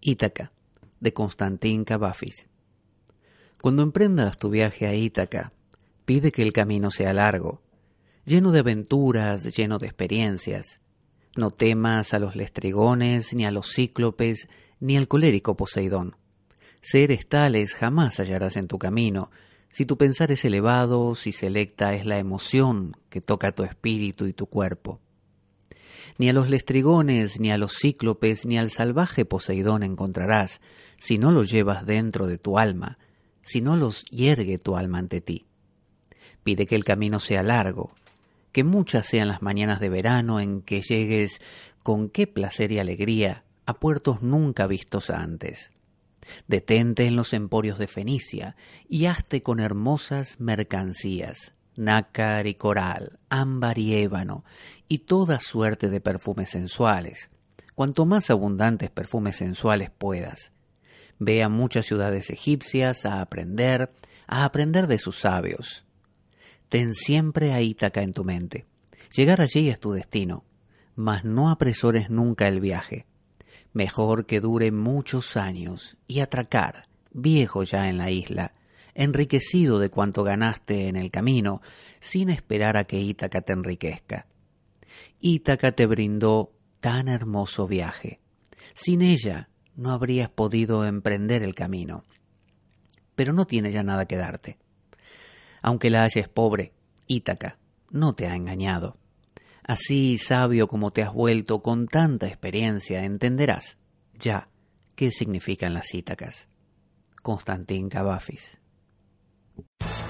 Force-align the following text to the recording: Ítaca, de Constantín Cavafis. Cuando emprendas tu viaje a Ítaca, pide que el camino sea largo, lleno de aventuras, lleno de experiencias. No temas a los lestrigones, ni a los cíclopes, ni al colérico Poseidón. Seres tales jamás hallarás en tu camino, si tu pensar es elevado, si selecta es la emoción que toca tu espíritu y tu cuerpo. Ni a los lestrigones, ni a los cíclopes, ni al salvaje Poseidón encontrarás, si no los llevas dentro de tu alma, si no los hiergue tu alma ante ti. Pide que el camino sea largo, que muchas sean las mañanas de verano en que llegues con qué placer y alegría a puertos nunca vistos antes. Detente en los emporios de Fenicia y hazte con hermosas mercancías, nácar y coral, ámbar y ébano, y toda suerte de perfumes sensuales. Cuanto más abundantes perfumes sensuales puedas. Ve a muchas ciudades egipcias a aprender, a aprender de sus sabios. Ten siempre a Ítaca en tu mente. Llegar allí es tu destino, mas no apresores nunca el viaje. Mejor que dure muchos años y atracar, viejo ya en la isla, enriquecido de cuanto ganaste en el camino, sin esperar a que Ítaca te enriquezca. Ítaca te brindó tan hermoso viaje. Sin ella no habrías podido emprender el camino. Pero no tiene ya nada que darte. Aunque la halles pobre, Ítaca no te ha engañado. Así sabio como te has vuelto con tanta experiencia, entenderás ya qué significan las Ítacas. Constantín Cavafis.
Ítaca, 0.00 0.52
de 1.00 1.12
Constantín 1.12 1.84
Cavafis. 1.84 2.46
Cuando 3.60 3.82
emprendas 3.82 4.38
tu 4.38 4.48
viaje 4.48 4.86
a 4.86 4.94
Ítaca, 4.94 5.52
pide 6.06 6.32
que 6.32 6.42
el 6.42 6.52
camino 6.52 6.90
sea 6.90 7.12
largo, 7.12 7.60
lleno 8.24 8.52
de 8.52 8.60
aventuras, 8.60 9.44
lleno 9.54 9.78
de 9.78 9.86
experiencias. 9.86 10.80
No 11.36 11.50
temas 11.50 12.14
a 12.14 12.18
los 12.18 12.34
lestrigones, 12.34 13.34
ni 13.34 13.44
a 13.44 13.50
los 13.50 13.72
cíclopes, 13.72 14.48
ni 14.80 14.96
al 14.96 15.08
colérico 15.08 15.56
Poseidón. 15.56 16.16
Seres 16.80 17.28
tales 17.28 17.74
jamás 17.74 18.18
hallarás 18.18 18.56
en 18.56 18.68
tu 18.68 18.78
camino, 18.78 19.30
si 19.68 19.84
tu 19.84 19.98
pensar 19.98 20.32
es 20.32 20.44
elevado, 20.44 21.14
si 21.14 21.32
selecta 21.32 21.94
es 21.94 22.06
la 22.06 22.18
emoción 22.18 22.96
que 23.10 23.20
toca 23.20 23.52
tu 23.52 23.62
espíritu 23.62 24.26
y 24.26 24.32
tu 24.32 24.46
cuerpo. 24.46 25.00
Ni 26.18 26.28
a 26.28 26.32
los 26.32 26.48
lestrigones, 26.48 27.40
ni 27.40 27.50
a 27.50 27.58
los 27.58 27.76
cíclopes, 27.78 28.46
ni 28.46 28.58
al 28.58 28.70
salvaje 28.70 29.24
Poseidón 29.24 29.82
encontrarás, 29.82 30.60
si 30.98 31.18
no 31.18 31.32
los 31.32 31.50
llevas 31.50 31.86
dentro 31.86 32.26
de 32.26 32.38
tu 32.38 32.58
alma, 32.58 32.98
si 33.42 33.60
no 33.60 33.76
los 33.76 34.04
hiergue 34.06 34.58
tu 34.58 34.76
alma 34.76 34.98
ante 34.98 35.20
ti. 35.20 35.46
Pide 36.44 36.66
que 36.66 36.76
el 36.76 36.84
camino 36.84 37.20
sea 37.20 37.42
largo, 37.42 37.92
que 38.52 38.64
muchas 38.64 39.06
sean 39.06 39.28
las 39.28 39.42
mañanas 39.42 39.80
de 39.80 39.88
verano 39.88 40.40
en 40.40 40.62
que 40.62 40.82
llegues 40.82 41.40
con 41.82 42.08
qué 42.08 42.26
placer 42.26 42.72
y 42.72 42.78
alegría 42.78 43.44
a 43.66 43.74
puertos 43.74 44.22
nunca 44.22 44.66
vistos 44.66 45.10
antes. 45.10 45.70
Detente 46.46 47.06
en 47.06 47.16
los 47.16 47.32
emporios 47.32 47.78
de 47.78 47.88
Fenicia 47.88 48.56
y 48.88 49.06
hazte 49.06 49.42
con 49.42 49.60
hermosas 49.60 50.38
mercancías, 50.38 51.52
nácar 51.76 52.46
y 52.46 52.54
coral, 52.54 53.18
ámbar 53.28 53.78
y 53.78 53.94
ébano, 53.94 54.44
y 54.88 54.98
toda 54.98 55.40
suerte 55.40 55.88
de 55.88 56.00
perfumes 56.00 56.50
sensuales. 56.50 57.30
Cuanto 57.74 58.06
más 58.06 58.30
abundantes 58.30 58.90
perfumes 58.90 59.36
sensuales 59.36 59.90
puedas. 59.90 60.52
Ve 61.18 61.42
a 61.42 61.48
muchas 61.48 61.86
ciudades 61.86 62.30
egipcias 62.30 63.06
a 63.06 63.20
aprender, 63.20 63.90
a 64.26 64.44
aprender 64.44 64.86
de 64.86 64.98
sus 64.98 65.18
sabios. 65.18 65.84
Ten 66.68 66.94
siempre 66.94 67.52
a 67.52 67.60
Ítaca 67.62 68.02
en 68.02 68.12
tu 68.12 68.24
mente. 68.24 68.66
Llegar 69.14 69.40
allí 69.40 69.68
es 69.68 69.80
tu 69.80 69.92
destino, 69.92 70.44
mas 70.94 71.24
no 71.24 71.50
apresores 71.50 72.10
nunca 72.10 72.48
el 72.48 72.60
viaje. 72.60 73.06
Mejor 73.72 74.26
que 74.26 74.40
dure 74.40 74.72
muchos 74.72 75.36
años 75.36 75.96
y 76.06 76.20
atracar, 76.20 76.84
viejo 77.12 77.62
ya 77.62 77.88
en 77.88 77.98
la 77.98 78.10
isla, 78.10 78.52
enriquecido 78.94 79.78
de 79.78 79.90
cuanto 79.90 80.24
ganaste 80.24 80.88
en 80.88 80.96
el 80.96 81.10
camino, 81.10 81.60
sin 82.00 82.30
esperar 82.30 82.76
a 82.76 82.84
que 82.84 83.00
Ítaca 83.00 83.42
te 83.42 83.52
enriquezca. 83.52 84.26
Ítaca 85.20 85.72
te 85.72 85.86
brindó 85.86 86.52
tan 86.80 87.08
hermoso 87.08 87.66
viaje. 87.66 88.20
Sin 88.74 89.02
ella 89.02 89.48
no 89.76 89.90
habrías 89.90 90.30
podido 90.30 90.84
emprender 90.84 91.42
el 91.42 91.54
camino. 91.54 92.04
Pero 93.14 93.32
no 93.32 93.46
tiene 93.46 93.70
ya 93.70 93.82
nada 93.82 94.06
que 94.06 94.16
darte. 94.16 94.58
Aunque 95.62 95.90
la 95.90 96.02
halles 96.02 96.28
pobre, 96.28 96.72
Ítaca 97.06 97.58
no 97.90 98.14
te 98.14 98.26
ha 98.26 98.34
engañado. 98.34 98.96
Así 99.62 100.18
sabio 100.18 100.68
como 100.68 100.92
te 100.92 101.02
has 101.02 101.12
vuelto 101.12 101.62
con 101.62 101.86
tanta 101.86 102.26
experiencia, 102.26 103.04
entenderás 103.04 103.78
ya 104.18 104.48
qué 104.94 105.10
significan 105.10 105.74
las 105.74 105.92
Ítacas. 105.94 106.48
Constantín 107.22 107.88
Cavafis. 107.88 108.59